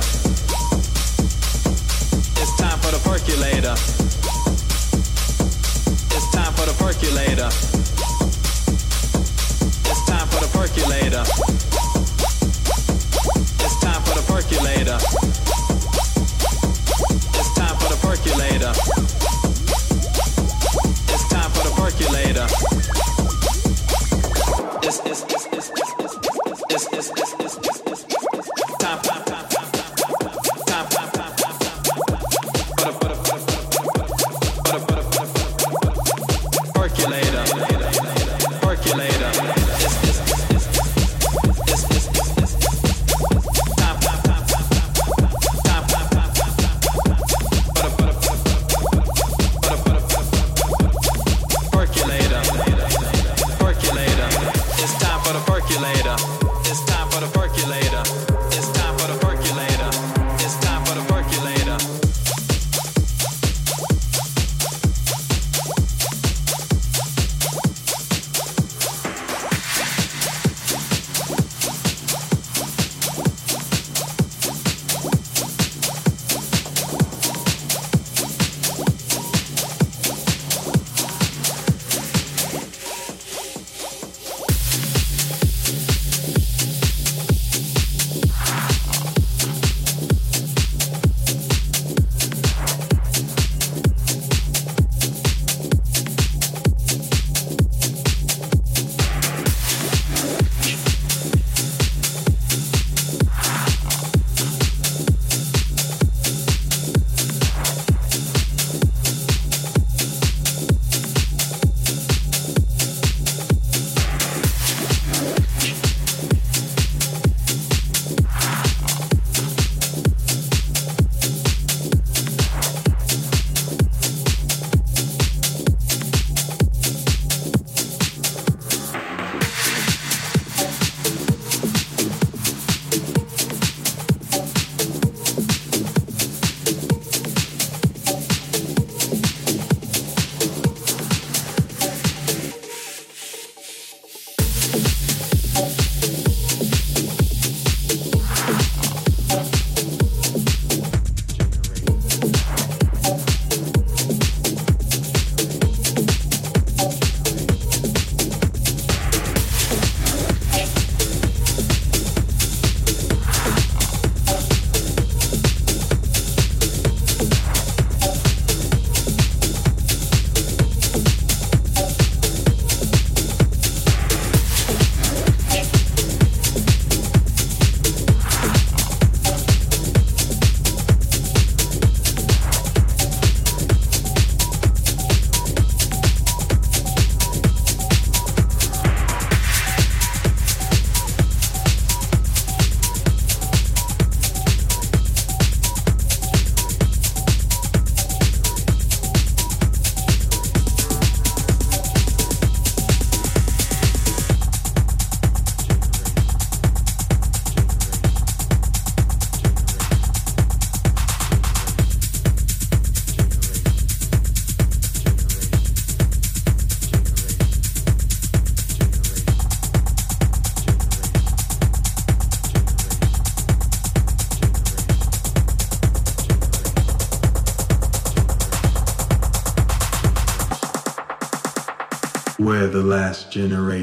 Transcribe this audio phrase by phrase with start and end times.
[0.00, 0.27] the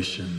[0.06, 0.35] generation.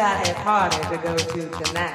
[0.00, 1.89] got a party to go to tonight.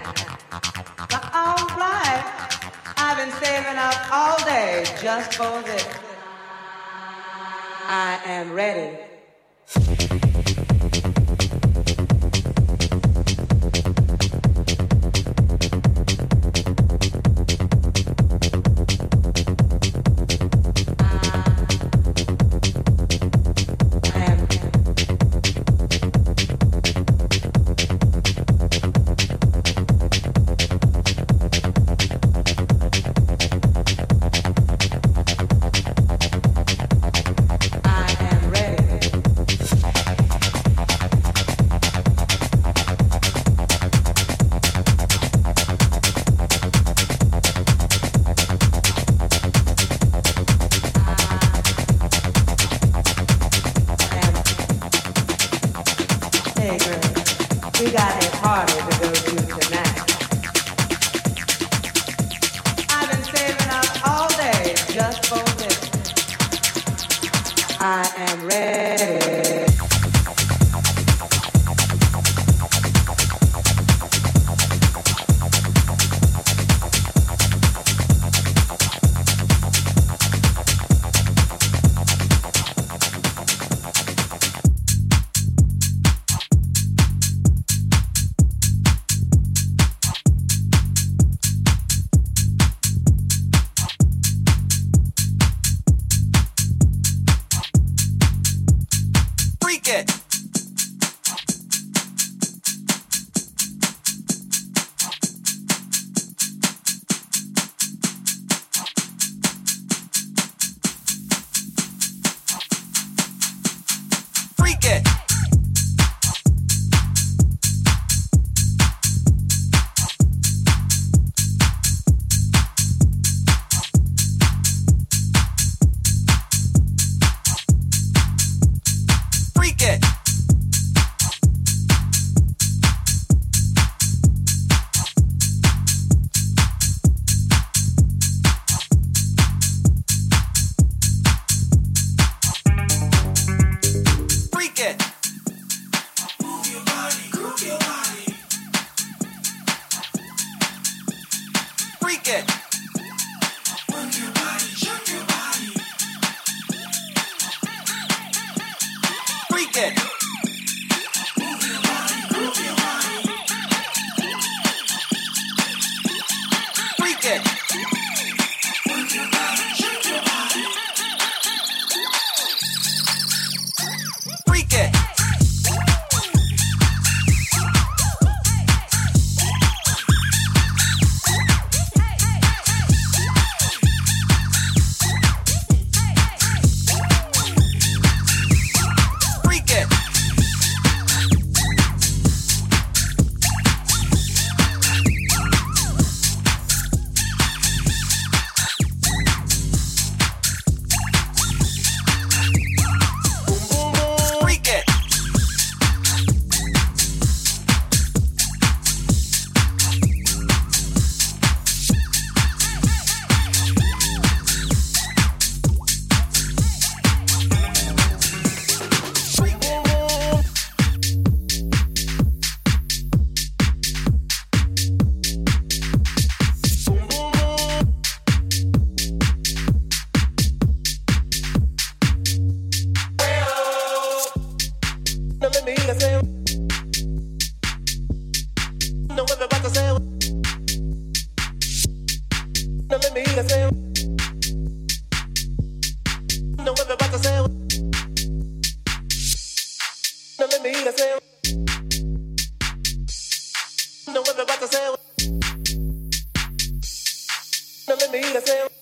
[257.98, 258.75] también me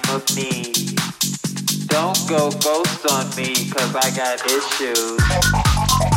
[0.00, 0.98] time of need.
[1.88, 6.13] Don't go ghost on me, cause I got issues.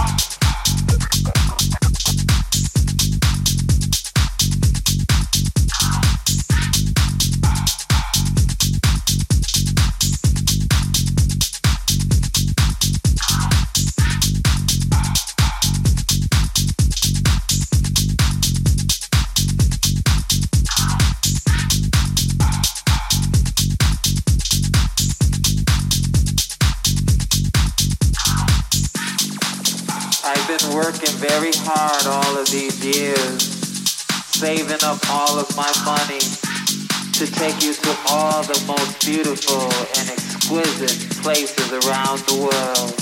[30.88, 33.44] Working very hard all of these years,
[34.40, 36.24] saving up all of my money
[37.12, 39.68] to take you to all the most beautiful
[40.00, 42.96] and exquisite places around the world.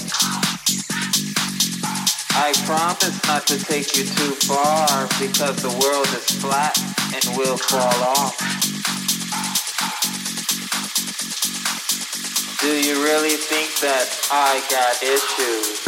[2.34, 6.74] I promise not to take you too far because the world is flat
[7.14, 8.34] and will fall off.
[12.62, 15.85] Do you really think that I got issues?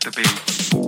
[0.00, 0.87] The beat.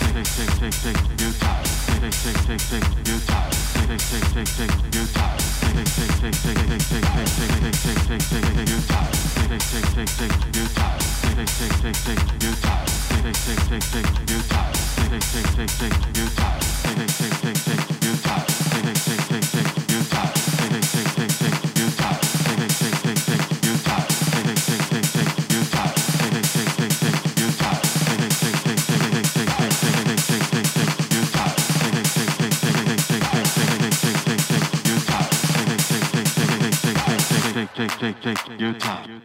[0.13, 0.51] Utah.
[38.61, 39.20] your time.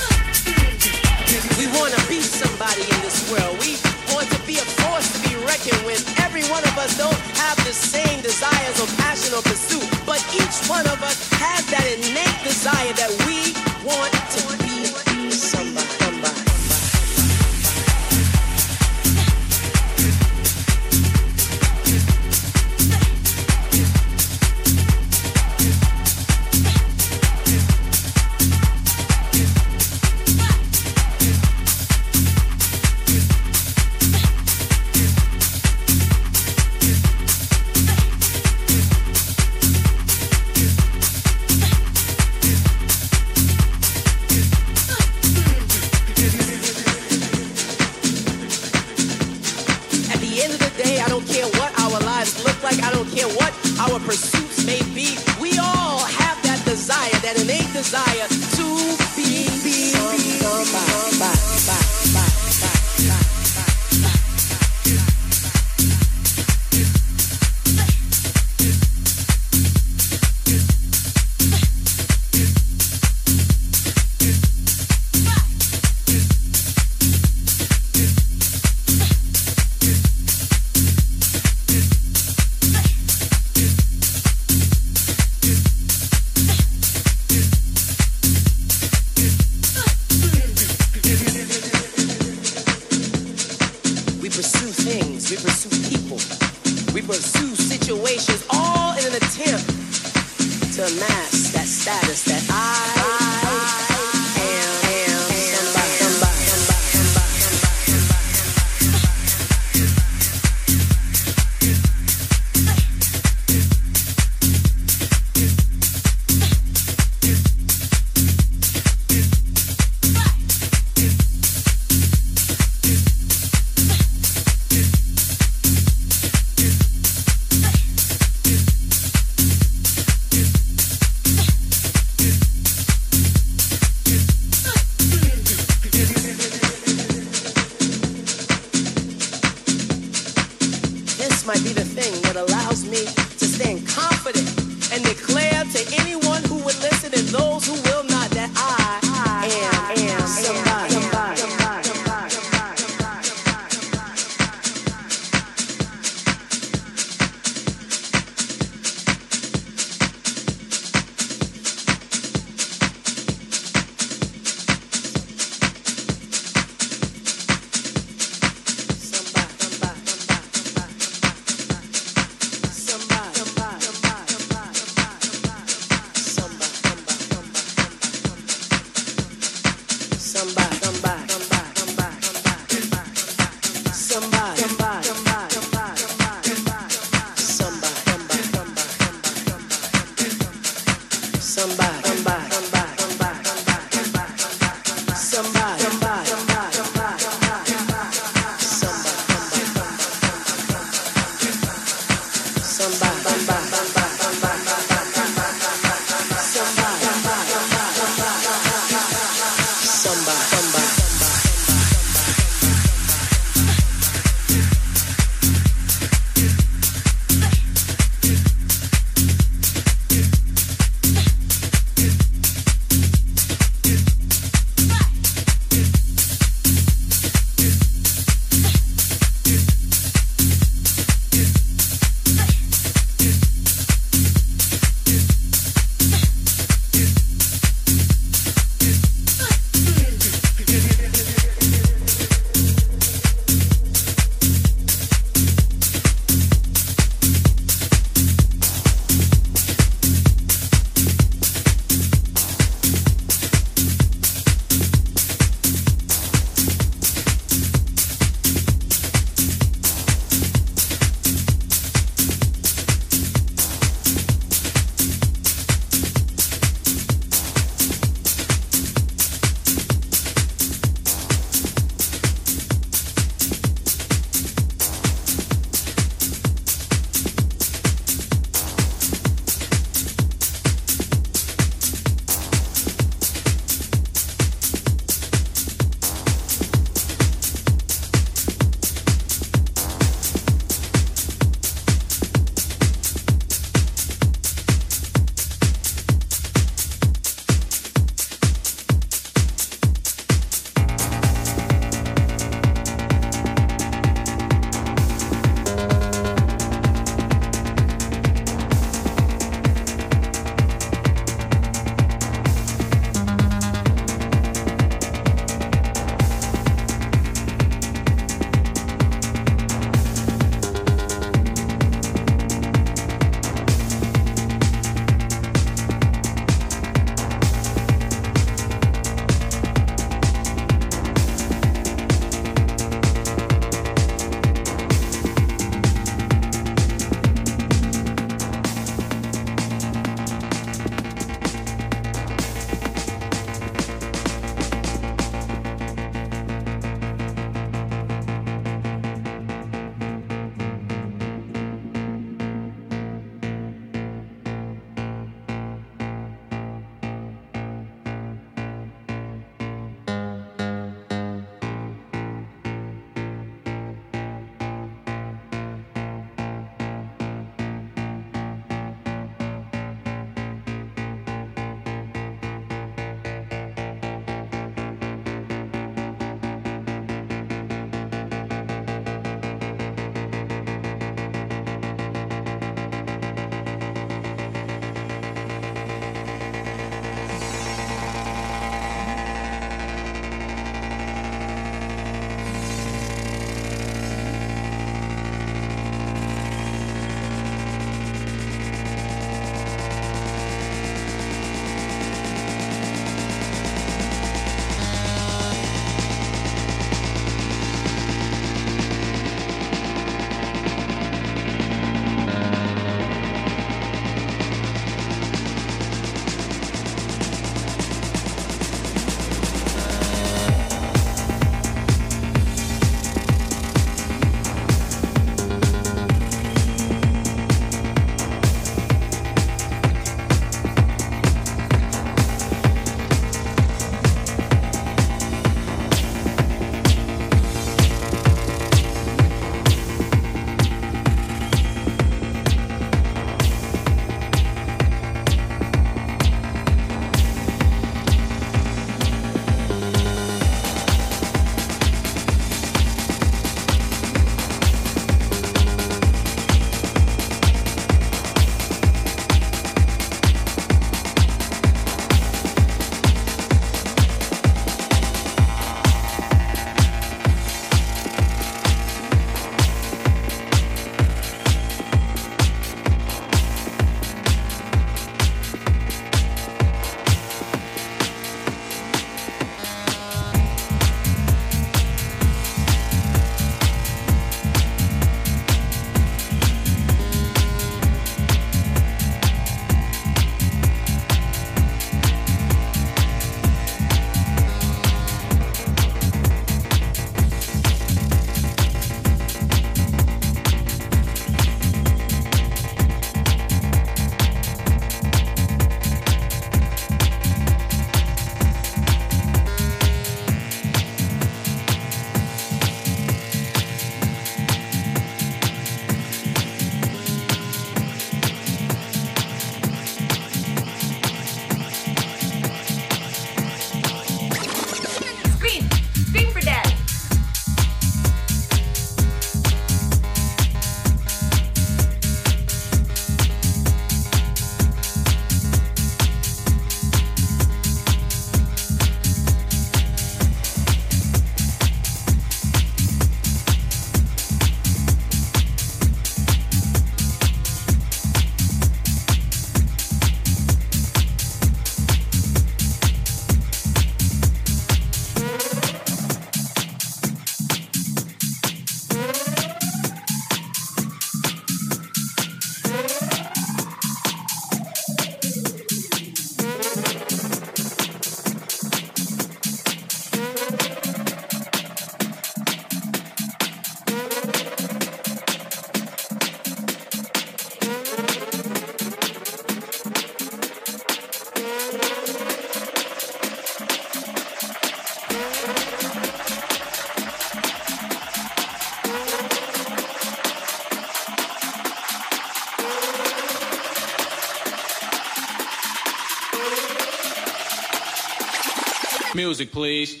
[599.21, 600.00] Music, please.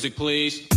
[0.00, 0.69] Music, please.